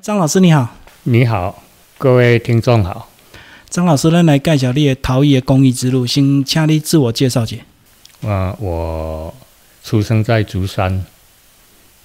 [0.00, 1.60] 张老师你好，你好，
[1.98, 3.10] 各位听众好。
[3.68, 7.56] 张老师，咱来介绍你的陶艺的工艺之路，先请你自我介绍一下。
[8.22, 9.34] 啊，我
[9.82, 11.04] 出生在竹山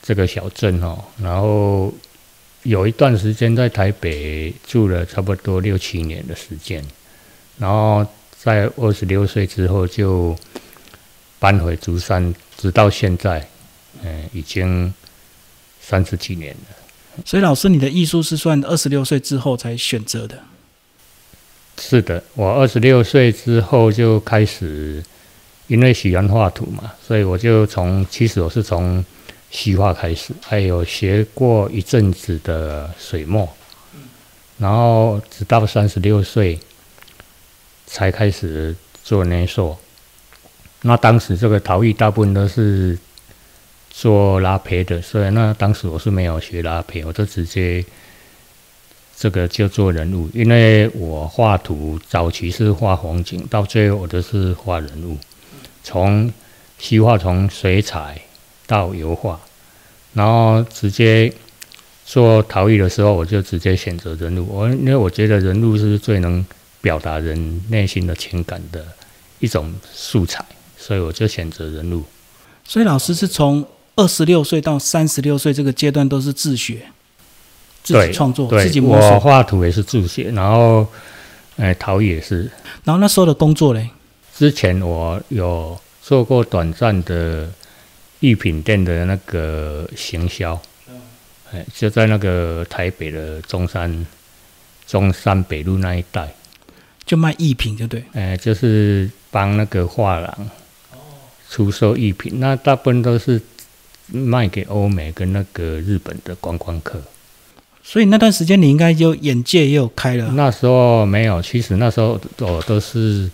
[0.01, 1.93] 这个小镇哦，然后
[2.63, 6.83] 有一段时间在台北住了差不多六七年的时间，
[7.59, 8.03] 然后
[8.35, 10.35] 在二十六岁之后就
[11.37, 13.47] 搬回竹山，直到现在，
[14.01, 14.91] 嗯，已经
[15.79, 16.75] 三十几年了。
[17.25, 20.39] 所以，老师，你的艺术是算二十六岁之后才选择的？
[21.77, 25.03] 是的，我二十六岁之后就开始，
[25.67, 29.03] 因为喜欢画图嘛，所以我就从其实我是从
[29.51, 33.47] 西画开始，还有学过一阵子的水墨，
[34.57, 36.59] 然后直到三十六岁
[37.85, 39.77] 才开始做捏塑。
[40.81, 42.97] 那当时这个陶艺大部分都是。
[43.95, 47.85] 做拉胚的，所以那当时我是没有学拉胚，我就直接
[49.15, 55.15] 这个就做人物，因为我画图早期是画风景，到最后我都是画人物，
[55.83, 56.33] 从
[56.79, 58.19] 西画从水彩
[58.65, 59.39] 到油画，
[60.13, 61.31] 然后直接
[62.03, 66.43] 做陶艺的时候，我就直接选择人物，我因为我觉得人物是最能
[66.81, 68.83] 表达人内心的情感的
[69.37, 70.43] 一种素材，
[70.79, 72.03] 所以我就选择人物。
[72.65, 73.63] 所以老师是从。
[73.95, 76.79] 二十六岁到三十六岁这个阶段都是自学，
[77.83, 79.11] 自己创作，自己摸索。
[79.11, 80.87] 我画图也是自学，然后，
[81.57, 82.49] 哎，陶艺也是。
[82.83, 83.87] 然后那时候的工作嘞？
[84.35, 87.47] 之前我有做过短暂的
[88.19, 90.59] 艺品店的那个行销，
[91.53, 94.07] 哎，就在那个台北的中山
[94.87, 96.33] 中山北路那一带，
[97.05, 98.03] 就卖艺品，就对。
[98.13, 100.49] 哎，就是帮那个画廊
[101.47, 103.39] 出售艺品，那大部分都是。
[104.15, 107.01] 卖给欧美跟那个日本的观光客，
[107.83, 110.31] 所以那段时间你应该就眼界也有开了。
[110.35, 113.27] 那时候没有，其实那时候我都是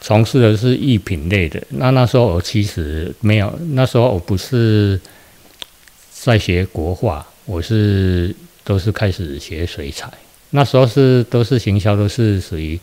[0.00, 1.62] 从事的是艺品类的。
[1.68, 5.00] 那那时候我其实没有，那时候我不是
[6.12, 8.34] 在学国画，我是
[8.64, 10.12] 都是开始学水彩。
[10.50, 12.78] 那时候是都是行销，都是属于。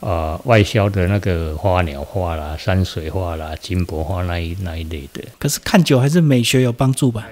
[0.00, 7.28] 呃，外销的那个花鸟画啦、山水画啦、金箔画那一那一类的，可是看久还是美学有帮助吧？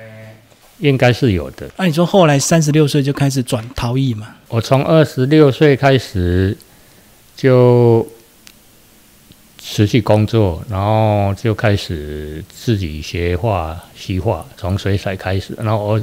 [0.79, 1.67] 应该是有的。
[1.79, 4.37] 那你说后来三十六岁就开始转陶艺嘛？
[4.49, 6.55] 我从二十六岁开始
[7.35, 8.07] 就
[9.59, 15.55] 持续工作，然后就开始自己学画、西画，从水彩开始。
[15.57, 16.03] 然后我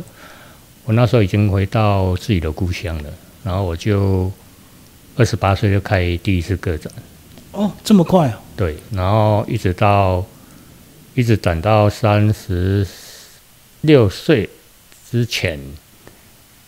[0.85, 3.09] 我那时候已经回到自己的故乡了，
[3.43, 4.31] 然后我就。
[5.17, 6.91] 二十八岁就开第一次个展，
[7.51, 8.41] 哦，这么快啊？
[8.57, 10.25] 对，然后一直到
[11.13, 12.85] 一直等到三十
[13.81, 14.49] 六岁
[15.09, 15.57] 之前，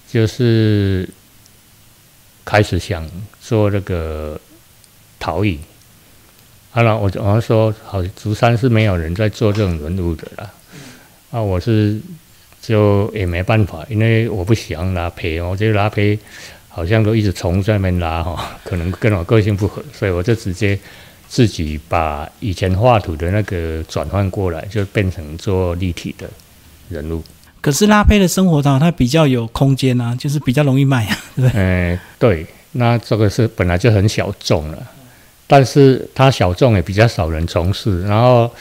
[0.10, 1.10] 就是
[2.46, 3.10] 开始想
[3.42, 4.40] 做那个
[5.20, 5.60] 陶艺。
[6.72, 10.54] 好了，我我说好，竹山是没有人在做这种文物的啦。
[11.32, 12.00] 啊，我是
[12.62, 16.18] 就也没办法，因为我不喜欢拉胚，我觉得拉胚。
[16.78, 20.78] 好像都一直从上面拉哈，可能跟我个性不合，所以我就直接
[21.28, 26.30] 自己把以前画图的那个转换过来，就变成做立体的
[26.88, 27.24] 人物。
[27.62, 31.60] 可是拉胚的生活套它比较有空间啊，就是比较容易卖啊， 对不对？
[31.60, 34.78] 哎，对，那这个是本来就很小众了，
[35.48, 38.04] 但是它小众也比较少人从事。
[38.04, 38.54] 然后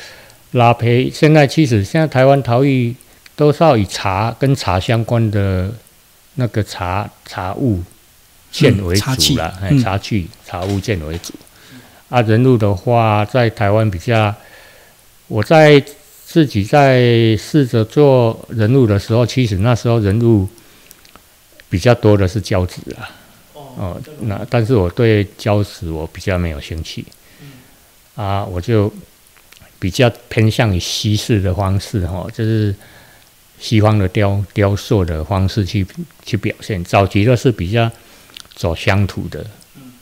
[0.52, 2.96] 拉胚现在其实现在台湾陶艺
[3.36, 5.70] 都是要以茶跟茶相关的
[6.36, 7.82] 那个茶茶物。
[8.56, 11.34] 件为主了，哎，茶具、茶物件为主。
[12.08, 14.34] 啊，人物的话，在台湾比较，
[15.28, 15.82] 我在
[16.24, 20.48] 自己在试着做人物的时候，其实那时候人物
[21.68, 23.10] 比较多的是胶纸啊。
[23.54, 27.04] 哦，那但是我对胶纸我比较没有兴趣。
[28.14, 28.90] 啊，我就
[29.78, 32.74] 比较偏向于西式的方式哈，就是
[33.58, 35.86] 西方的雕雕塑的方式去
[36.24, 36.82] 去表现。
[36.82, 37.90] 早期的是比较。
[38.56, 39.46] 走乡土的，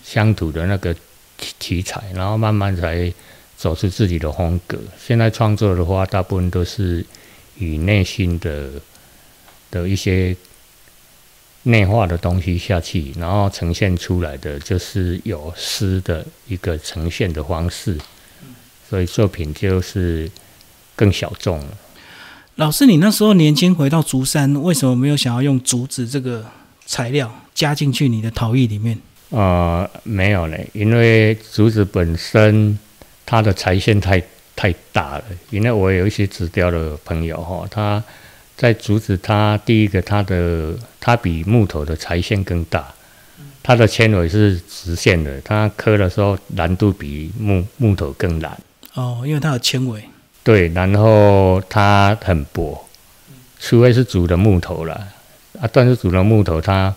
[0.02, 0.94] 乡土的那个
[1.36, 3.12] 题题材，然后慢慢才
[3.56, 4.78] 走出自己的风格。
[5.04, 7.04] 现在创作的话，大部分都是
[7.58, 8.70] 以内心的
[9.72, 10.36] 的一些
[11.64, 17.98] 内化的东西下去，然后呈现出来的就是有诗的一个呈现的方式，
[18.88, 20.30] 所以作品就是
[20.94, 21.78] 更小众了。
[22.54, 26.44] 老师，你那时候年轻回到竹山，为什么没有想要用竹子这个
[26.86, 27.40] 材料？
[27.54, 28.98] 加进去你的陶艺里面？
[29.30, 32.78] 呃，没有嘞，因为竹子本身
[33.24, 34.22] 它的材线太
[34.54, 35.24] 太大了。
[35.50, 38.02] 因为我有一些纸雕的朋友哈，他
[38.56, 42.92] 在竹子，它第一个它的它比木头的裁线更大，
[43.62, 48.56] 它的纤维是直线的，它刻的时候难度比木木头更难。
[48.94, 50.02] 哦，因为它有纤维。
[50.44, 52.86] 对，然后它很薄，
[53.58, 54.94] 除非是煮的木头了
[55.60, 56.94] 啊，但是煮的木头它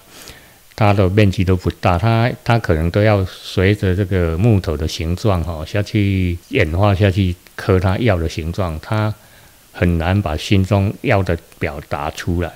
[0.78, 9.12] 它的面积都不大，它它可能都要随着这个木头的形状哈下去演化下去刻它要的形状，它
[9.72, 12.54] 很难把心中要的表达出来。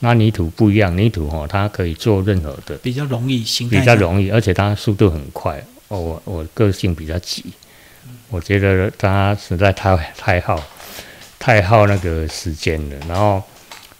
[0.00, 5.64] 那泥土不一样，泥土哈它可以做任何的，比较容易，形比较容易，而且它速度很快。
[5.86, 7.44] 哦，我我个性比较急。
[8.28, 10.60] 我觉得它实在太太耗
[11.38, 13.40] 太耗那个时间了，然后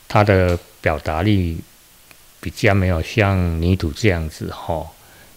[0.08, 1.58] 它的表达力
[2.42, 4.84] 比较没有像泥土这样子哈，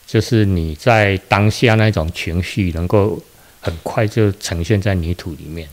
[0.06, 3.22] 就是你在当下那种情绪能够
[3.62, 5.70] 很快就呈现在泥土里面。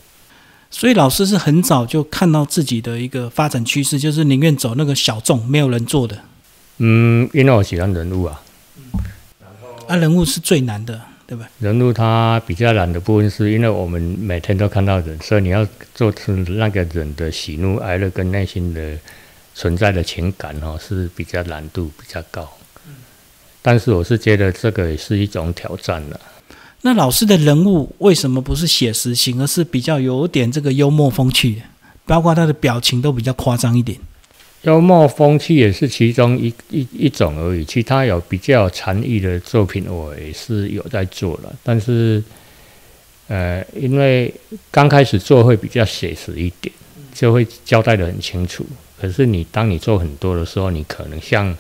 [0.71, 6.19] 所以老师是很早就看到自己的一个发展趋势，就是宁愿走那个小众没有人做的。
[6.77, 8.43] 嗯，因为我喜欢人物啊。
[9.89, 11.01] 啊，人物是最难的。
[11.25, 11.49] 对吧？
[11.61, 18.99] 人物他比较难的部分，是因为我们每天都看到人，所以你要做出那个人的喜怒哀乐跟内心的
[19.55, 22.51] 存在的情感哦，是比较难度比较高。
[23.61, 26.21] 但是我是觉得这个也是一种挑战了。
[26.81, 31.63] 那老师的人物为什么不是写实型，而是比较有点这个幽默风趣，
[32.05, 33.97] 包括他的表情都比较夸张一点？
[34.63, 41.53] 幽默风趣也是其中一一一种而已，其他有比较禅意的作品，我也是有在做了。
[41.63, 42.23] 但是，
[43.29, 44.33] 呃，因为
[44.71, 46.73] 刚开始做会比较写实一点，
[47.15, 48.67] 就会交代的很清楚。
[49.03, 51.53] 可是你当你做很多的时候，你可能像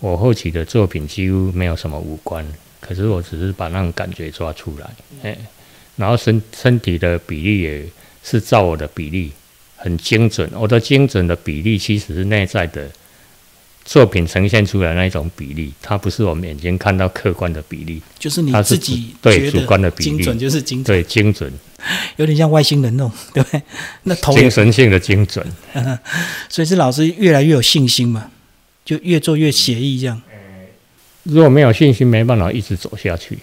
[0.00, 2.46] 我后期的作品几乎没有什么五官，
[2.78, 4.90] 可是我只是把那种感觉抓出来，
[5.22, 5.34] 哎，
[5.96, 7.86] 然后身身体的比例也
[8.22, 9.32] 是照我的比例。
[9.76, 12.86] 很精准，我的精准的比例其实是内在的
[13.84, 21.52] 作品呈现出来那一种比例，它不是我们眼睛看到客观的比例，就是你自己对主观的比例，精准就是精准，对精准，
[22.16, 23.62] 有点像外星人那种， 对不对？
[24.04, 25.46] 那头精神性的精准，
[26.48, 28.30] 所以是老师越来越有信心嘛，
[28.84, 30.20] 就越做越写意这样。
[31.24, 33.38] 如果没有信心，没办法一直走下去。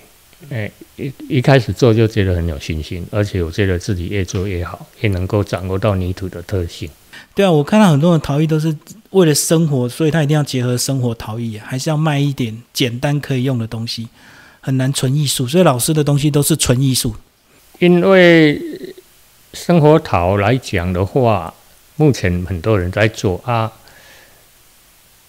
[0.49, 6.89] 哎，一一开始做就觉得很有信心，而且我觉得自己越做越好，也能够掌握到泥土的特性。
[7.35, 8.75] 对啊，我看到很多人陶艺都是
[9.11, 14.07] 为了生活，所以他一定要结合生活陶艺，还是要卖一点简单可以用的东西，
[14.59, 15.47] 很难纯艺术。
[15.47, 17.15] 所以老师的东西都是纯艺术。
[17.79, 18.61] 因为
[19.53, 21.53] 生活陶来讲的话，
[21.97, 23.71] 目前很多人在做啊，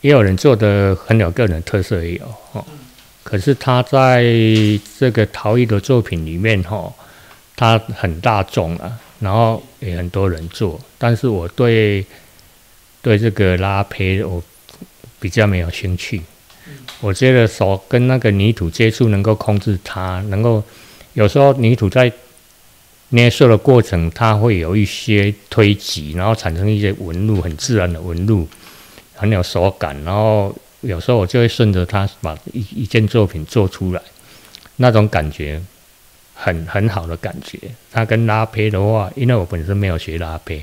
[0.00, 2.64] 也有人做的很有个人特色，也有哦。
[3.24, 4.22] 可是他在
[4.98, 6.92] 这个陶艺的作品里面，哈，
[7.56, 10.78] 他很大众啊，然后也很多人做。
[10.98, 12.04] 但是我对
[13.02, 14.42] 对这个拉胚，我
[15.20, 16.22] 比较没有兴趣。
[17.00, 20.64] 我觉得手跟那个泥土接触，能够控制它，能够
[21.12, 22.10] 有时候泥土在
[23.10, 28.48] 捏塑的过程，它会有一些推挤，然后产生一些纹路，很自然的纹路，
[29.14, 30.56] 很有手感，然后。
[30.82, 34.02] 有时候我就会顺着它把一一件作品做出来，
[34.78, 35.62] 那种感觉
[36.34, 37.56] 很很好的感觉。
[37.92, 40.60] 它跟拉胚的话，因为我本身没有学拉胚，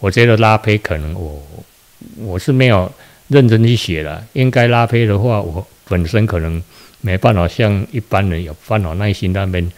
[0.00, 1.40] 我觉得拉胚可能我
[2.18, 2.90] 我是没有
[3.28, 4.24] 认真去写了。
[4.32, 6.62] 应该拉胚的话，我本身可能
[7.00, 9.70] 没办法像一般人有办法耐心那边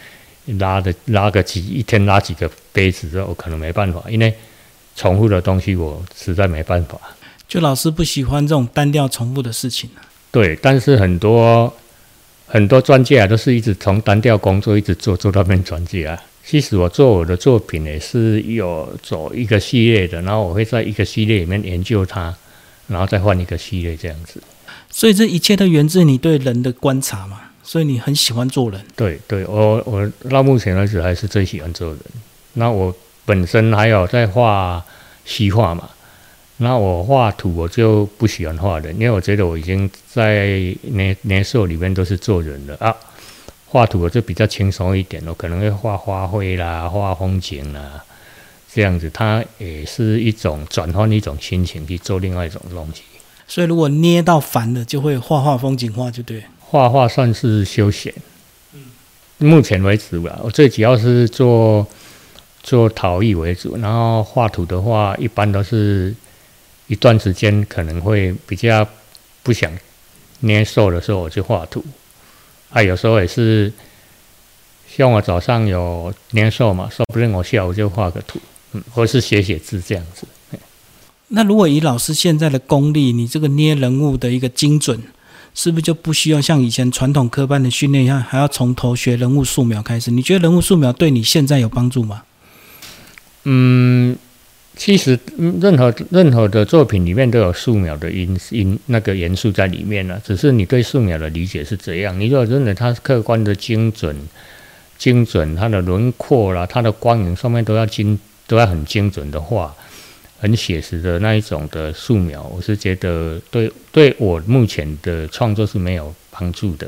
[0.58, 4.32] 拉的拉个几一天拉几个杯子，我可能没办法，因为
[4.94, 6.98] 重复的东西我实在没办法。
[7.46, 9.90] 就老师不喜欢这种单调重复的事情
[10.30, 11.72] 对，但是很多
[12.46, 16.18] 很多专家都是一直从单调工作一直做做到变专家。
[16.46, 22.34] 其实我做我的作品也是有走一个系列的，然后我会在一个系列里面研究它，
[22.86, 24.42] 然后再换一个系列这样子。
[24.90, 27.40] 所以这一切都源自你对人的观察嘛？
[27.62, 28.78] 所以你很喜欢做人。
[28.94, 31.98] 对对，我我到目前为止还是最喜欢做人。
[32.52, 34.84] 那我本身还有在画
[35.24, 35.88] 西画嘛？
[36.58, 42.94] 那我画图我就不喜欢画人，因为我觉得我已经在年年兽里面都是做人了啊。
[43.74, 48.04] 画图我就比较轻松一点，我可能会画花卉啦，画风景啦，
[48.72, 53.02] 这样子，它也是一种转换一种心情去做另外一种东西。
[53.48, 56.44] 所以如果捏到烦了，就会画画风景画，就对。
[56.60, 58.14] 画画算是休闲。
[58.74, 58.80] 嗯。
[59.38, 61.84] 目前为止吧，我最主要是做
[62.62, 66.14] 做陶艺为主，然后画图的话，一般都是。
[66.86, 68.86] 一段时间可能会比较
[69.42, 69.72] 不想
[70.40, 71.82] 捏瘦的时候，我就画图。
[72.74, 73.72] 啊，有时候也是，
[74.96, 78.40] 像我早上有捏瘦嘛，说不定我下午就画个图，
[78.72, 80.26] 嗯，或是写写字这样子。
[81.28, 85.00] 那如果以老师现在的功力，你这个捏人物的一个精准，
[85.54, 90.10] 是不是就不需要像以前传统科班的训练一样，还要从头学人物素描开始？
[90.10, 92.24] 你觉得人物素描对你现在有帮助吗？
[93.44, 94.16] 嗯，
[94.76, 95.18] 其实
[95.60, 102.18] 任何任何的作品里面都有素描的因因那个元素在里面呢，只是你对素描的理解是怎样。
[102.18, 104.16] 你如果认为它是客观的精准，
[104.98, 109.74] 精准它的轮廓啦，它的光影上面都要精都要很精准的话。
[110.40, 116.86] 很写实的那一种的素描，我是觉得对对我目前的创作是没有帮助的。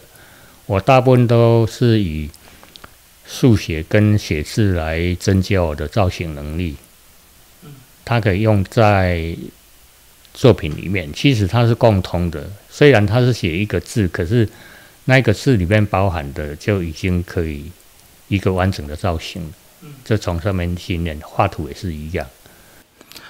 [0.66, 2.28] 我大部分都是以
[3.24, 6.76] 速写跟写字来增加我的造型能力。
[8.06, 9.36] 它可以用在
[10.32, 12.48] 作品里面，其实它是共通的。
[12.70, 14.48] 虽然它是写一个字，可是
[15.06, 17.64] 那个字里面包含的就已经可以
[18.28, 19.42] 一个完整的造型。
[20.04, 22.26] 这从上面训练画图也是一样。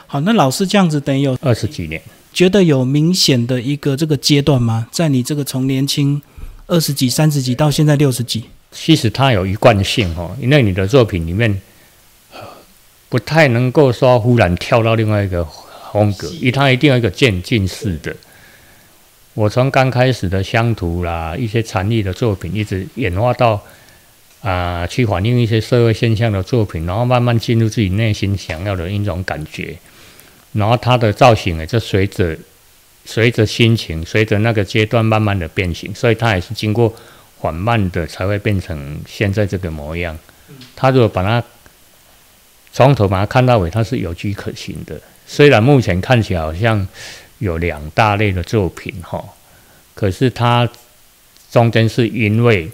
[0.06, 2.00] 好，那老师这样子等于有二十几年，
[2.32, 4.86] 觉得有明显的一个这个阶段吗？
[4.92, 6.20] 在你这个从年轻
[6.66, 11.60] 二十几、三十几到现在六十几，其实它有一贯性哦，因为你的作品里面
[13.08, 15.46] 不太能够说忽然跳到另外一个
[15.92, 18.14] 风格，因为它一定要一个渐进式的。
[19.34, 23.62] 我从刚开始的乡土啦，一些禅意的作品，一直演化到
[24.42, 29.76] 啊，去反映一些社会现象的作品，然后慢慢进入自己内心想要的一种感觉。
[30.52, 32.36] 然后它的造型也就随着
[33.04, 36.94] 随着心情，随着那个阶段慢慢的变形，所以它也是经过
[37.38, 40.18] 缓慢的才会变成现在这个模样。
[40.74, 41.42] 他如果把它
[42.76, 45.00] 从头把它看到尾，它是有迹可循的。
[45.26, 46.86] 虽然目前看起来好像
[47.38, 49.24] 有两大类的作品哈，
[49.94, 50.68] 可是它
[51.50, 52.70] 中间是因为。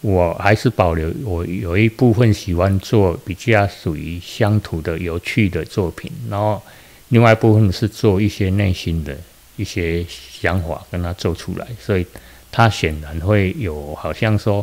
[0.00, 6.60] 我还是保留我有一部分喜欢做比较属于乡土的有趣的作品，然后
[7.08, 9.16] 另外一部分是做一些内心的
[9.56, 12.06] 一些想法跟它做出来，所以
[12.52, 14.62] 它显然会有好像说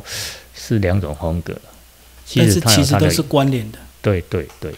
[0.53, 1.59] 是两种风格，
[2.35, 3.79] 但是其实都是关联的。
[4.01, 4.73] 对对对。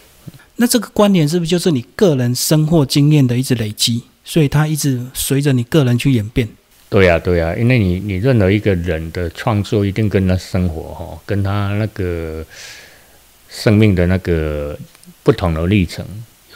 [0.57, 6.47] 那这个观点是不是就是你个人生活经验的一直累积，所以它一直随着你个人去演变？
[6.89, 12.45] 对呀，对呀，因为你你任何一个人的创作，一定跟他生活哈，跟他那个
[13.49, 14.77] 生命的那个
[15.23, 16.05] 不同的历程，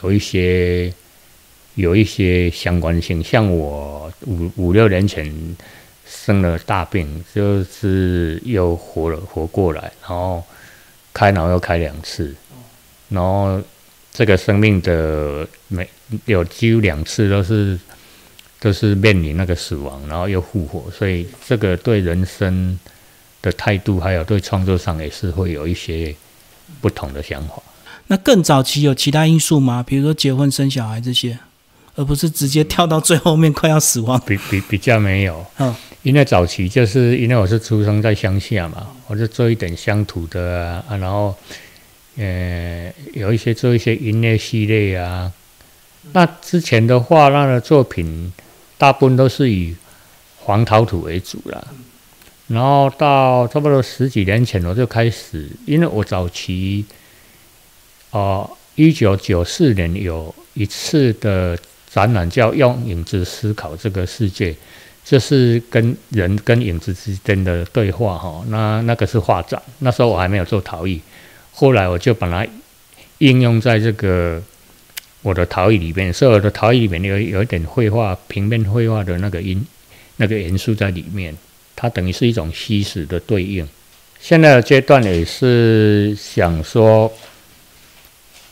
[0.00, 0.92] 有一些
[1.74, 3.20] 有一些相关性。
[3.20, 5.56] 像我五五六年前
[6.06, 10.44] 生了大病，就是又活了活过来，然后
[11.12, 12.32] 开脑又开两次，
[13.08, 13.60] 然后
[14.12, 15.88] 这个生命的每
[16.26, 17.78] 有几乎两次都是。
[18.60, 22.76] 都是面临那个死亡，然后又复活，所以这个对人生
[23.40, 26.12] 的态度，还有对创作上也是会有一些
[26.80, 27.62] 不同的想法。
[28.08, 29.84] 那更早期有其他因素吗？
[29.86, 31.38] 比如说结婚生小孩这些，
[31.94, 34.20] 而不是直接跳到最后面快要死亡。
[34.26, 35.72] 比比比较没有，嗯，
[36.02, 41.32] 因为早期就是因为我是出生在乡下嘛，我就做一点乡土的啊，然后
[42.18, 45.32] 呃有一些做一些音乐系列啊。
[46.12, 48.32] 那之前的画那的作品。
[48.80, 49.74] 大部分都是以
[50.38, 51.66] 黄陶土为主了，
[52.46, 56.84] 然后到差不多十几年前我就开始，因为我早期，
[58.12, 61.58] 哦，一九九四年有一次的
[61.90, 64.54] 展览叫“用影子思考这个世界”，
[65.04, 68.44] 就是跟人跟影子之间的对话哈。
[68.46, 71.00] 那那个是画展，那时候我还没有做陶艺，
[71.58, 72.50] 后来我就把它
[73.18, 74.42] 应用在这个。
[75.22, 79.66] 我的陶艺里面，所有的陶艺里面有有一点绘画、平面绘画的那个因、
[80.16, 81.36] 那个元素在里面，
[81.74, 83.68] 它等于是一种虚实的对应。
[84.20, 87.12] 现在的阶段也是想说，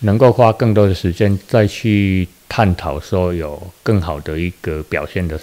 [0.01, 5.39] 能够花更多的时间再去探讨，说有更好的一个表现的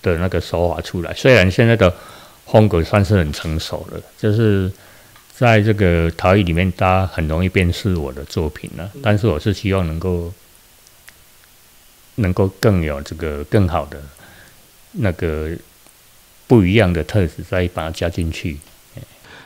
[0.00, 1.12] 的那个手法出来。
[1.12, 1.92] 虽然现在的
[2.46, 4.70] 风格算是很成熟了，就是
[5.38, 10.32] 在这个陶艺里面，大家很容易辨识我的作品了，但是我是希望能够。
[12.20, 13.96] 能够更有这个更好的
[14.90, 15.56] 那个
[16.48, 18.56] 不一样的特质，再把它加进去。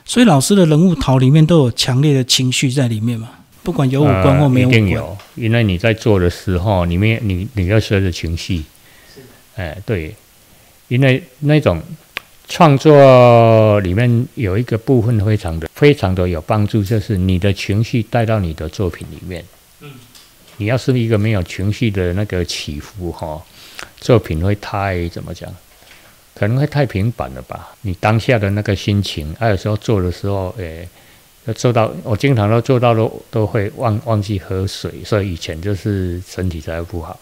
[0.06, 3.28] 所以老师的人物陶里面都有强烈的情绪在里面嘛？
[3.62, 5.18] 不管有五官或没有五官，有。
[5.34, 8.64] 因为你在做的时候，里面你你要随着情绪。
[9.56, 10.14] 哎，对。
[10.88, 11.78] 因为那种
[12.54, 19.42] 创作里面有一个部分非常的非常的有帮助，就是你的情绪带到你的作品里面。
[19.80, 19.90] 嗯。
[20.58, 23.42] 你要是一个没有情绪的那个起伏哈，
[23.96, 25.50] 作品会太怎么讲？
[26.34, 27.74] 可能会太平板了吧？
[27.80, 30.86] 你当下的那个心情，还有时候做的时候，诶，
[31.46, 37.18] 要做到，我经常都做到都都会忘忘记喝水，所以以前就是身体才会不好。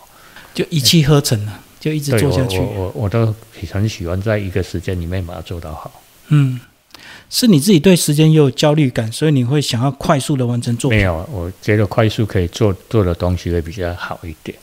[0.53, 2.59] 就一气呵成了，就一直做下去。
[2.59, 3.35] 我我我都
[3.73, 6.03] 很喜欢在一个时间里面把它做到好。
[6.29, 6.61] 嗯，
[7.29, 10.99] 是你自己对时间也有焦虑感，所以你会想要快速的完成作品。
[10.99, 14.57] 没有，我觉得快速可以做做的东西会比较好一点。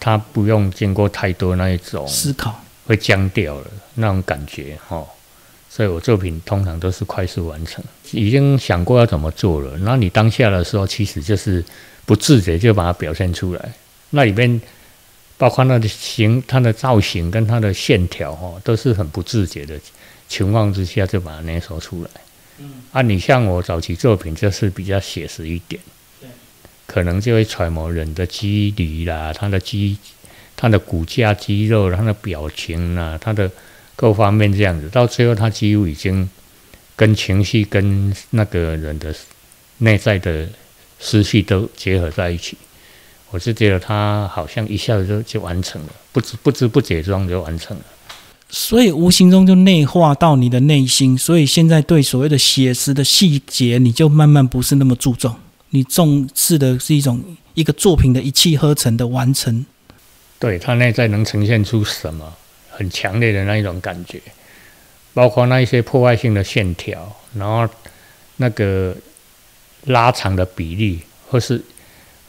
[0.00, 5.04] 它不用经过太多那一种思考，会僵掉了那种感觉哦，
[5.68, 9.76] 所以我作品通常都是快速完成，已经想过要怎么做了。
[9.78, 11.62] 那你当下的时候，其实就是
[12.06, 13.72] 不自觉就把它表现出来。
[14.10, 14.60] 那里面
[15.38, 19.80] 包括它的形、它的造型跟它的线条哦，都是很不自觉的
[20.28, 22.10] 情况之下就把它捏缩出来。
[22.58, 25.80] 嗯，啊，你像我早期作品就是比较写实一点。
[26.86, 29.98] 可能就会揣摩人的肌理啦，他的肌、
[30.56, 33.50] 他的骨架、肌肉、他的表情啦，他的
[33.94, 36.26] 各方面这样子，到最后他几乎已经
[36.96, 39.14] 跟情绪、跟那个人的
[39.76, 40.48] 内在的
[40.98, 42.56] 思绪都结合在一起。
[43.30, 47.82] 我是觉得他好像一下子就就完成了，不知不知不觉中就完成了。
[48.50, 51.16] 所以无形中就内化到你的内心。
[51.18, 55.34] 所以现在对所谓的写实的细节，你就慢慢不是那么注重。
[55.70, 59.66] 你重视的是一种一个作品的一气呵成的完成，
[60.38, 62.32] 对他内在能呈现出什么
[62.70, 64.18] 很强烈的那一种感觉，
[65.12, 67.68] 包括那一些破坏性的线条，然后
[68.36, 68.96] 那个
[69.84, 71.62] 拉长的比例，或是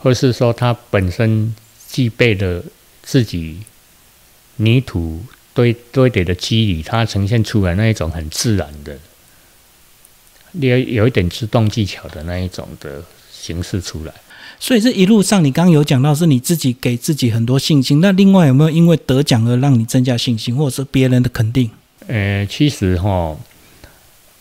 [0.00, 1.54] 或是说它本身
[1.90, 2.62] 具备的
[3.02, 3.60] 自己
[4.56, 5.22] 泥土
[5.54, 8.98] 堆堆叠的肌理，它呈现出来那一种很自然的，
[10.52, 13.04] 有有一点自动技巧的那一种的。
[13.42, 14.12] 形式出来，
[14.58, 18.02] 所以这一路上你刚刚有讲到是你自己给自己很多信心。
[18.02, 21.70] 那另外有没有因为得奖而让你增加信心，或者是别人的肯定？
[22.06, 23.34] 呃，其实哈，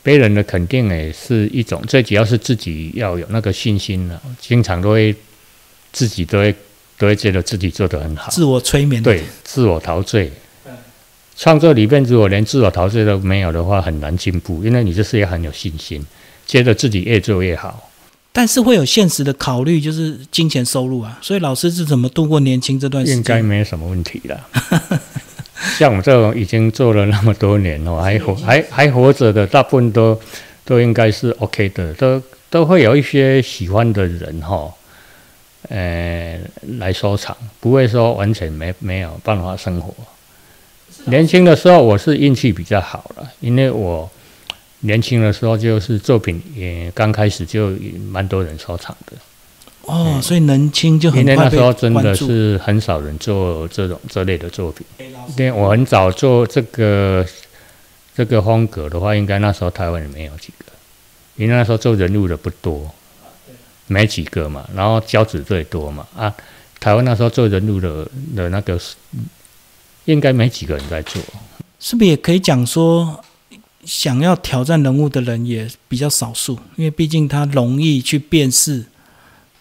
[0.04, 4.22] 别人的肯定也是一种，最主要是自己要有那个信心了。
[4.42, 5.16] 经常都会
[5.92, 6.56] 自己都会
[6.98, 10.32] 都会觉得自己做得很好，自我催眠，对，自我陶醉。
[11.38, 16.06] 创作里面如果连自我陶醉都没有的话，很难进步，因为你就是要很有信心，
[16.46, 17.90] 觉得自己越做越好。
[18.32, 21.18] 但是会有现实的考虑，就是金钱收入啊。
[21.22, 23.18] 所以老师是怎么度过年轻这段时间？
[23.18, 24.48] 应该没什么问题了。
[25.78, 30.20] 像我这种已经做了那么多年了，还活还还活着的，大部分都
[30.64, 34.72] 都应该是 OK 的，都都会有一些喜欢的人哈，
[35.68, 36.40] 呃，
[36.80, 39.94] 来收藏，不会说完全没没有办法生活。
[41.06, 44.10] 年轻的时候我是运气比较好了，因为我。
[44.82, 47.72] 年轻的时候就是作品也刚开始就
[48.10, 49.12] 蛮多人收藏的
[49.82, 54.88] 哦，所以年轻就很因为那时候真的是很少人做这种这类的作品。
[55.38, 57.26] 因为我很早做这个
[58.16, 60.72] 这个风格的话，应该那时候台湾也没有几个，
[61.36, 62.90] 因为那时候做人物的不多，
[63.90, 64.66] 没几个嘛。
[64.74, 66.34] 然后胶纸最多嘛啊，
[66.80, 68.80] 台湾那时候做人物的的那个
[70.06, 71.22] 应该没几个人在做，
[71.78, 73.22] 是不是也可以讲说？
[73.86, 78.84] 想要挑战人物的人也比较少数，因为毕竟他容易去辨识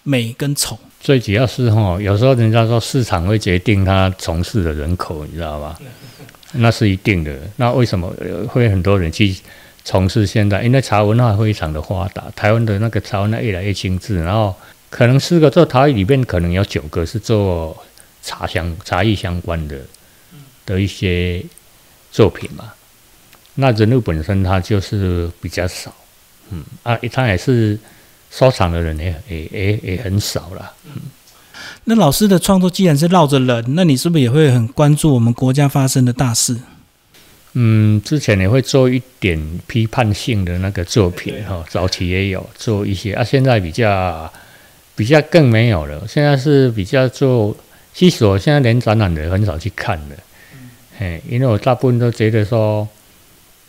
[0.02, 0.76] 美跟丑。
[1.00, 5.78] 最主要是哈，有时候人家说市场会决定他从事的人口，你知道吧？
[6.52, 7.38] 那是一定的。
[7.56, 8.12] 那为什么
[8.48, 9.34] 会很多人去
[9.88, 10.62] 从事现在？
[10.62, 14.22] 因为茶文化非常的发达，台湾的那个茶文化越来越精致。
[14.22, 14.54] 然后
[14.90, 17.74] 可能四个做茶艺里面，可能有九个是做
[18.22, 19.78] 茶相茶艺相关的
[20.66, 21.42] 的一些
[22.12, 22.70] 作品嘛。
[23.54, 25.90] 那人物本身他就是比较少，
[26.50, 27.78] 嗯啊，他也是
[28.30, 31.00] 收藏的人也也也也很少了，嗯。
[31.84, 36.58] 那老师的创作既然是绕着人，那你是不是也会很关注我们国家发生的大事？
[37.54, 44.32] 嗯，之前也会做一点批判性的那个作品哈，早期也有做一些啊，现在比较
[44.94, 46.06] 比较更没有了。
[46.08, 47.56] 现在是比较做，
[47.94, 50.16] 其实我现在连展览的很少去看了，
[51.00, 52.88] 嗯，因为我大部分都觉得说。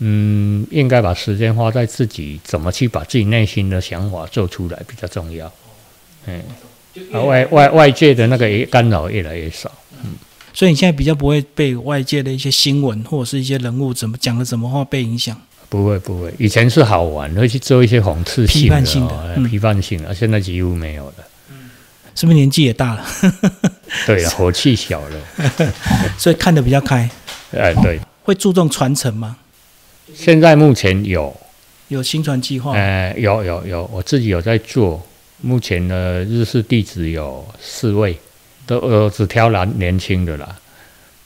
[0.02, 5.52] 嗯，应该把时间花在自己怎么去把自己内心的想法做出来比较重要。
[6.26, 6.42] 嗯，
[7.12, 9.70] 啊外外外界的那个干扰越来越少。
[10.60, 15.40] 嗯，所以你现在比较不会被外界的一些新闻或者是一些人物怎么讲的什么话被影响。
[15.70, 21.14] 不会不会，以前是好玩，会去做一些讽刺性的、批判性的、批判性的，现在几乎没有了。
[21.50, 21.70] 嗯，
[22.14, 23.06] 是不是年纪也大了？
[24.06, 25.22] 对了，火气小了，
[26.20, 27.10] 所以看得比较开。
[27.56, 28.00] 哎，对。
[28.24, 29.38] 会注重传承吗？
[30.14, 31.34] 现在目前有
[31.88, 35.02] 有新传计划，呃，有有有，我自己有在做。
[35.42, 38.20] 目前的日式弟子有四位，
[38.70, 40.56] 都呃只挑男年轻的啦，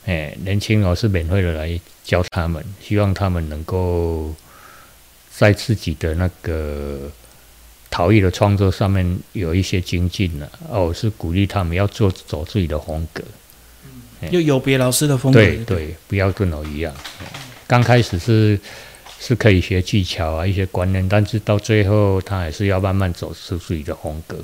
[0.06, 4.34] 哎，年轻我是免费的来教他们，希望他们能够
[5.30, 7.12] 在自己的那个
[7.90, 10.50] 陶艺的创作上面有一些精进了。
[10.70, 13.22] 哦，是鼓励他们要做走自己的风格，
[14.32, 15.38] 就有别老师的风格。
[15.38, 16.94] 对对，不要跟我一样。
[17.66, 18.58] 刚开始是
[19.20, 24.42] 是可以学技巧啊，一些观念，但是到最后他还是要慢慢走出自己的风格。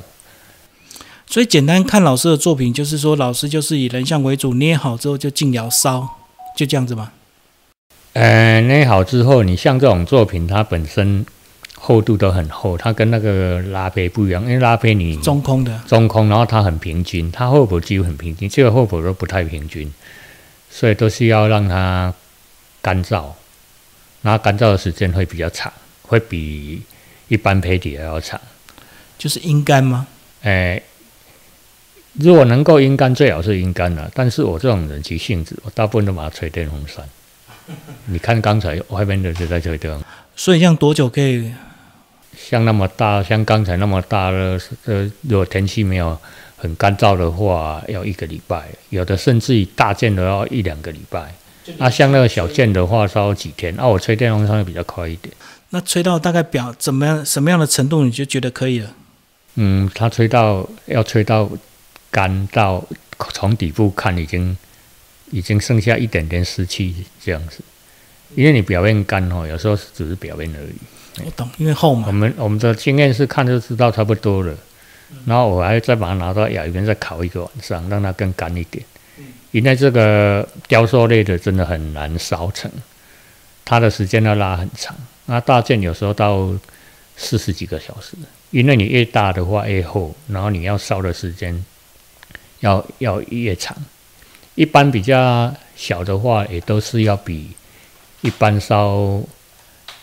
[1.31, 6.05] 所以简单看老师的作品，就是说老师就是以人像为主，捏好之后就进窑烧，
[6.57, 7.13] 就这样子吗？
[8.15, 11.25] 呃，捏好之后，你像这种作品，它本身
[11.77, 19.89] 厚度都很厚，它跟那个拉胚不一样，因为拉胚你中空的，中空，然后它很平均，它厚薄几乎很平均，这个厚薄都不太平均，
[20.69, 22.13] 所以都是要让它
[22.83, 23.27] 干燥，
[24.23, 26.83] 然后干燥的时间会比较长，会比
[27.29, 28.41] 一般胚底还要长。
[29.17, 30.09] 就是阴干吗？
[30.43, 30.83] 哎，
[32.15, 34.11] 如果能够阴干，最好是阴干了。
[34.15, 37.05] 但是我这种人急性子，我大部分都把它吹电风扇。
[38.07, 41.53] 你看刚才外面的就在吹电风扇，所以像多久可以？
[42.37, 46.19] 像那么大，像刚才那么大的，呃，如果天气没有
[46.57, 51.35] 很干燥的话，要一个礼拜；有的甚至于大件都要一两个礼拜。
[51.79, 53.79] 啊，像那个小件的话，稍微几天。
[53.79, 55.33] 啊，我吹电风扇会比较快一点。
[55.69, 58.91] 那吹到大概表怎么样、什么样的程度，你就觉得可以了？
[59.57, 61.49] 嗯，它吹到要吹到
[62.11, 62.85] 干到
[63.33, 64.57] 从底部看已经
[65.31, 67.61] 已经剩下一点点湿气这样子。
[68.35, 71.25] 因为你表面干哦，有时候只是表面而已。
[71.25, 72.05] 我懂，因为厚嘛。
[72.07, 74.57] 我们我们的经验是看就知道差不多了，
[75.27, 78.85] 然后我还再把它拿到窑里面再烤一个晚上，让它更干一点。
[79.51, 82.71] 因为这个雕塑类的真的很难烧成，
[83.65, 84.97] 它的时间要拉很长。
[85.27, 86.49] 那大件有时候到
[87.17, 88.13] 四十几个小时，
[88.53, 91.65] 因为你越大的话越厚，然后你要烧的时间
[92.61, 93.77] 要要越长。
[94.55, 97.51] 一般比较小的话，也都是要比
[98.23, 99.21] 一般烧。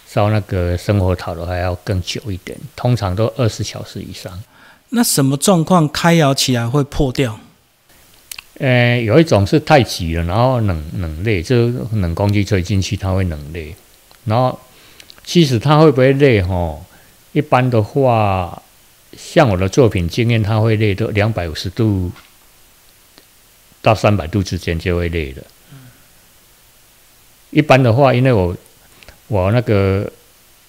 [0.09, 4.41] 烧那个生火陶的还要更久一点，通常都二十小时以上。
[4.89, 7.37] 那什么状况开窑起来会破掉？
[8.57, 13.75] 呃，有一种是太急了，然后冷冷裂，就冷空气吹进去，它会冷裂。
[14.23, 14.57] 然后
[15.25, 16.41] 其实它会不会裂？
[16.41, 16.79] 哈，
[17.33, 18.61] 一般的话，
[19.17, 22.09] 像我的作品经验，它会裂到两百五十度
[23.87, 25.43] 到三百度之间就会裂了。
[27.51, 28.55] 一般的话，因为我。
[29.29, 30.09] 我那个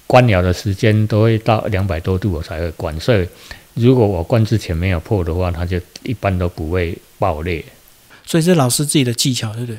[0.05, 2.91] 关窑的时间都会到两百多度，我才会关。
[2.99, 3.25] 所以
[3.75, 7.65] 如果我关之前没有破的话，它就一般都不会爆裂。
[8.27, 9.79] 所以是老师自己的技巧，对不对？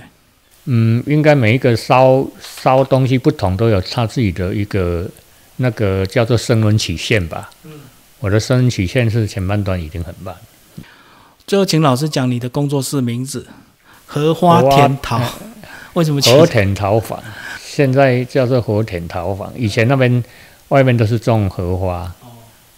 [0.63, 5.05] 嗯，应该每一个烧烧东西不同，都有他自己的一个
[5.57, 7.51] 那个叫做升温曲线吧。
[7.65, 7.81] 嗯，
[8.19, 10.33] 我的升温曲线是前半段已经很慢。
[11.49, 13.47] 最后，请老师讲你的工作室名字——
[14.05, 15.19] 荷花田桃。
[15.93, 16.21] 为什么？
[16.21, 17.19] 荷田桃坊。
[17.59, 20.23] 现在叫做荷田桃坊，以前那边
[20.67, 22.13] 外面都是种荷花。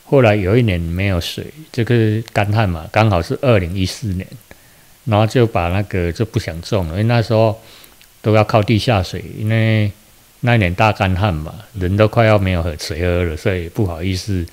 [0.06, 4.26] 后来有一年没有水，这个干旱嘛，刚好是二零一四年，
[5.04, 7.60] 然后就把那个就不想种了，因为那时候
[8.22, 9.92] 都要靠地下水，因为
[10.40, 14.46] 那一年大干旱嘛，人都快要没有水喝了，所以不好意思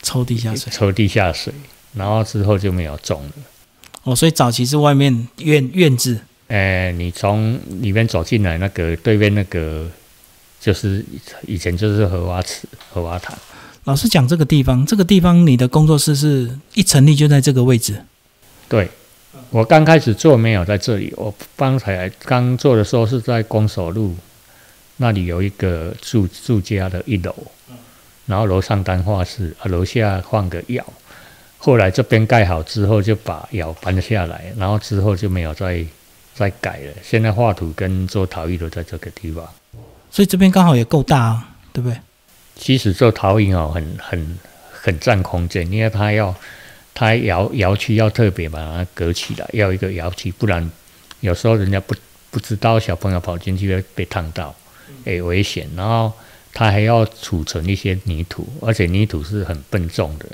[0.00, 1.52] 抽地下水，抽地下水，
[1.94, 3.32] 然后之后就没有种了。
[4.04, 6.20] 哦，所以早期是外面院院子。
[6.48, 9.90] 哎，你从里面走进来，那个对面那个
[10.60, 11.04] 就是
[11.46, 13.36] 以前就是荷花池、荷花潭。
[13.84, 18.02] 老师讲这个地方，这个地方你的工作室是一成立就在这个位置。
[18.68, 18.88] 对，
[19.50, 24.14] 我刚开始做没有在这里，我刚才刚做的时候是在公所路
[24.98, 27.34] 那里有一个住住家的一楼，
[28.26, 30.84] 然后楼上当画室，啊，楼下放个窑。
[31.64, 35.84] 后来这边盖好之后，就把窑搬下来，然后之后就没有再。
[36.36, 39.48] 再改了，现在画图跟做陶艺都在这个地方，
[40.10, 41.96] 所以这边刚好也够大啊，对不对？
[42.56, 44.38] 其实做陶艺哦，很很
[44.72, 46.34] 很占空间，因为它要
[46.92, 50.68] 它窑窑区要特别把它隔起来，要一个窑区，不然
[51.20, 51.94] 有时候人家不
[52.32, 54.52] 不知道小朋友跑进去会被烫到，
[55.04, 55.68] 哎，危险。
[55.76, 56.12] 然后
[56.52, 60.26] 它还要储存一些泥土，而且泥土是很笨重的，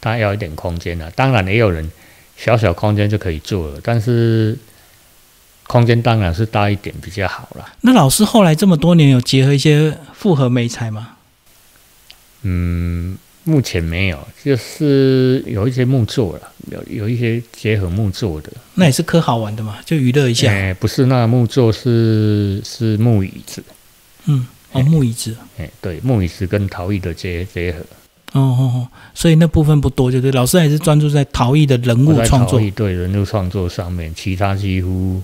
[0.00, 1.10] 它要一点空间啊。
[1.14, 1.90] 当然也有人
[2.36, 4.56] 小小空间就可以做了，但是。
[5.70, 7.64] 空间当然是大一点比较好了。
[7.82, 11.10] 那老师后来这么多年有结合一些复合美材吗？
[12.42, 18.50] 嗯，目前没有，就是有一些木做了，有有一些结合木做的。
[18.74, 20.50] 那也是科好玩的嘛，就娱乐一下。
[20.50, 23.62] 哎，不是，那木做是是木椅子。
[24.24, 25.36] 嗯，哦，木椅子。
[25.56, 27.78] 哎，对，木椅子跟陶艺的结结合。
[28.32, 35.22] 哦哦哦，所以那部分不多，就是老师还是专注在陶艺的人物创作，对人物创作上面，其他几乎。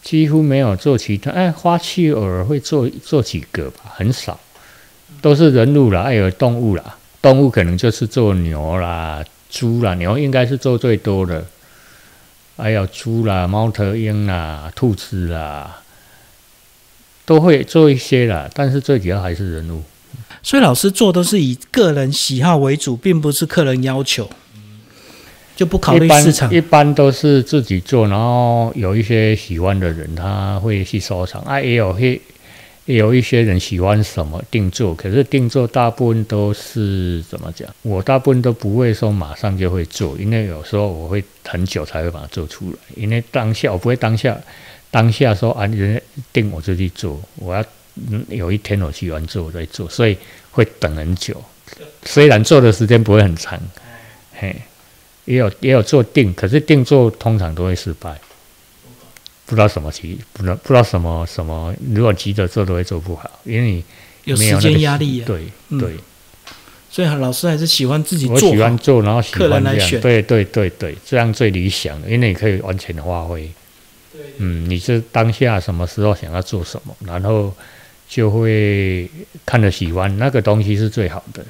[0.00, 4.40] 几乎没有做其他，哎，花器偶尔会做做几个吧，很少，
[5.20, 11.44] 都是人物啦，还有动物啦，动物可能就是做牛啦、猪啦，牛应该是做最多的，
[12.56, 15.82] 还有猪啦、猫头鹰啦、兔子啦，
[17.26, 18.48] 都会做一些啦。
[18.54, 19.82] 但是最主要还是人物。
[20.42, 24.30] 所以老师做都是以个人喜好为主，并不是客人要求，
[25.56, 26.52] 就不考虑市场。
[26.54, 32.20] 一般都是自己做，然后有一些喜欢的人他会去收藏啊，也有些
[32.86, 37.68] 也有一些人喜欢什么定做，可是定做大部分都是怎么讲？
[37.82, 44.38] 我大部分都不会说马上就会做，因为有时候我会很久才会把它做出来，因为当下我不会当下
[44.90, 47.62] 当下说啊，人家定我就去做，我要。
[48.10, 50.16] 嗯，有一天我喜欢做，我再做，所以
[50.50, 51.42] 会等很久。
[52.04, 53.60] 虽然做的时间不会很长，
[54.32, 54.56] 嘿，
[55.26, 58.18] 也有也有做定，可是定做通常都会失败。
[59.44, 63.84] 不知道什么急，不知道不知道什么什么，如果急着做都会做不好，因为你
[64.24, 65.20] 有时间压力。
[65.20, 65.44] 对
[65.78, 65.96] 对，
[66.90, 70.00] 所以老师还是喜欢自己做，我喜欢做，然后客人来选。
[70.00, 73.50] 对对对对，这样最理想的，因为你可以完全的发挥。
[74.38, 77.54] 嗯，你是当下什么时候想要做什么，然后。
[78.08, 79.08] 就会
[79.44, 81.44] 看着喜欢那个东西是最好的。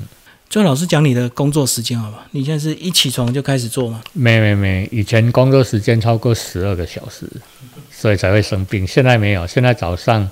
[0.00, 0.06] 嗯，
[0.50, 2.26] 最后老师讲你的工作时间好吧？
[2.32, 4.02] 你现在是一起床就开始做吗？
[4.12, 7.30] 没没没，以前工作时间超过十二个小时，
[7.92, 8.84] 所以才会生病。
[8.84, 10.28] 现在没有，现在早上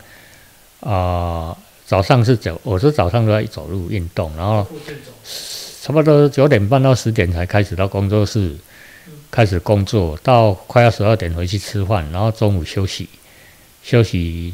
[0.80, 1.56] 啊，
[1.86, 4.66] 早上是走，我是早上都在走路运动，然后
[5.80, 8.56] 差不多九点半到十点才开始到工作室
[9.30, 13.08] 开始工作，到快要十二点回去吃饭，然后中午休息
[13.84, 14.52] 休息。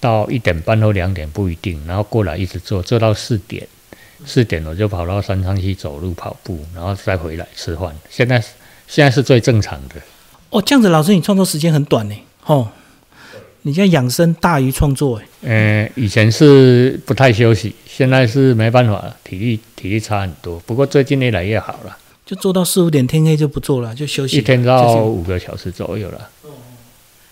[0.00, 3.68] 到一点半或两点不一定，然后过来一直做，做到四点，
[4.24, 7.94] 四点我就跑到山上去走路跑步，然后再回来吃饭。
[8.08, 8.42] 现在
[8.88, 9.96] 现在是最正常的。
[10.48, 12.14] 哦，这样子，老师你创作时间很短呢。
[12.46, 12.68] 哦，
[13.62, 15.24] 你现在养生大于创作哎。
[15.42, 20.58] 嗯，以前是不太休息，现在是没办法了，体力体力差很多。
[20.60, 24.38] 不过最近越来越好了，就做到四五点天黑就不做了，就休息。
[24.38, 26.28] 一天到五个小时左右了。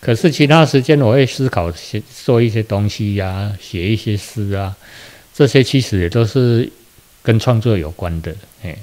[0.01, 4.75] 可是其他时间我会思考写做一些东西呀，写一些诗啊，
[5.35, 6.71] 这些其实也都是
[7.23, 8.35] 跟创作有关的。
[8.63, 8.77] 哎，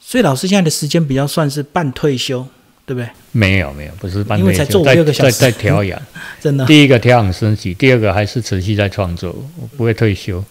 [0.00, 2.46] 所以老师现在的时间比较算是半退休，
[2.84, 3.08] 对不对？
[3.32, 6.00] 没有没有，不是半退休，因为才做五六个小时，在在调养，
[6.40, 6.64] 真的。
[6.66, 10.44] 第一个调养身体，第二个还是持续在创作，我不会退休。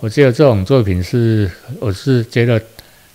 [0.00, 1.50] 我只有这种作品是，
[1.80, 2.62] 我是觉得。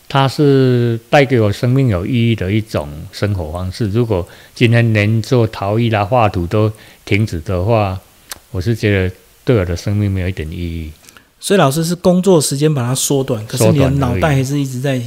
[0.10, 3.90] 它是带给我生命有意义的一种生活方式。
[3.90, 6.72] 如果今天连做陶艺啦、画图都
[7.04, 8.00] 停止的话，
[8.52, 10.92] 我是觉得对我的生命没有一点意义。
[11.40, 15.02] 所以老师是工作时间把它缩短，可是你的脑袋还是一直在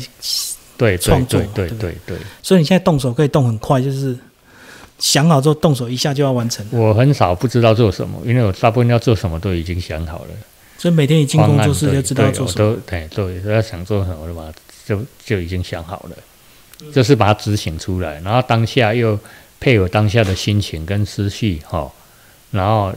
[0.77, 2.17] 对创作，对对对。
[2.43, 4.17] 所以你现在动手可以动很快，就是
[4.99, 6.65] 想好之后动手一下就要完成。
[6.71, 10.31] 我很少不知道做什么，因为我大部分要做什么都已经想好了。
[10.81, 12.75] 所以每天一进工作室就知道做什么。
[12.87, 14.51] 对对，都要想做什么的嘛。
[14.87, 16.17] 就就已经想好了，
[16.93, 19.17] 就是把它执行出来，然后当下又
[19.61, 21.89] 配合当下的心情跟思绪，哈，
[22.51, 22.93] 然后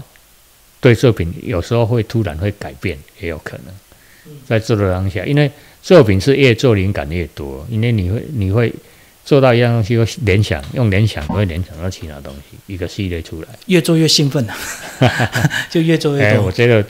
[0.80, 5.52] 对作品有时候会突然会改变，也有可能在做的当下，因为
[5.84, 8.74] 作品是越做灵感越多，因为你会你会
[9.24, 14.48] 做到一样东西，会联想，用联想会联想到其他东西，一个系列出来，越做越兴奋
[15.70, 16.46] 就越做越多。
[16.46, 16.84] 我觉得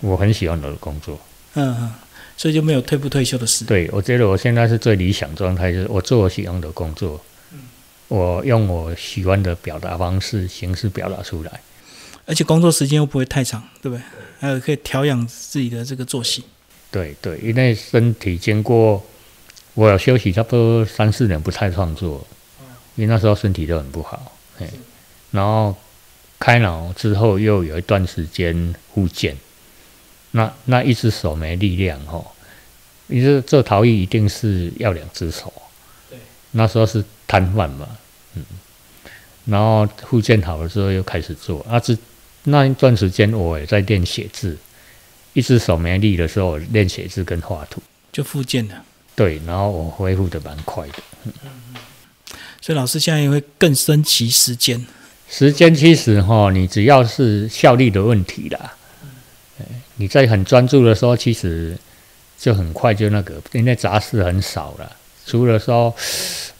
[0.00, 1.18] 我很喜欢我的工作，
[1.54, 1.92] 嗯嗯。
[2.36, 3.64] 所以就没有退不退休的事。
[3.64, 7.20] 对，我觉得我现在是最理想状态，就是我做我喜欢的工作，
[8.06, 11.60] 我用我喜欢的表达方式、形式表达出来，
[12.26, 14.02] 而且工作时间又不会太长，对不对？
[14.38, 16.44] 还有可以调养自己的这个作息。
[16.92, 19.04] 对对，因为身体经过
[19.74, 22.24] 我有休息差不多三四年不太创作，
[22.94, 24.70] 因为那时候身体都很不好，嘿，
[25.32, 25.76] 然后
[26.38, 29.36] 开脑之后又有一段时间复健。
[30.32, 32.32] 那那一只手没力量吼，
[33.06, 35.52] 你是做陶艺一定是要两只手，
[36.10, 36.18] 对，
[36.50, 37.88] 那时候是瘫痪嘛，
[38.34, 38.44] 嗯，
[39.46, 41.96] 然后复健好了之后又开始做，啊，这
[42.44, 44.56] 那一段时间我也在练写字，
[45.32, 48.84] 一只手没力的时候练写字跟画图，就复健了，
[49.16, 51.54] 对，然后我恢复的蛮快的，嗯嗯。
[52.60, 54.86] 所以老师现在也会更升级时间，
[55.30, 58.74] 时间其实哈，你只要是效率的问题啦。
[59.98, 61.76] 你在很专注的时候，其实
[62.38, 64.96] 就很快就那个，因为杂事很少了。
[65.26, 65.94] 除了说，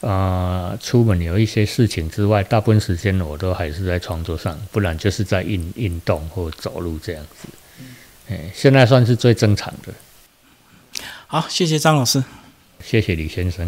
[0.01, 7.49] 呃，出门有一些事情之外，大部分时间我都还是在创作上，不然就是在运运动或走路这样子。
[8.29, 9.95] 哎，现在算是最正常的。
[11.27, 12.23] 好，谢谢张老师，
[12.85, 13.67] 谢谢李先生。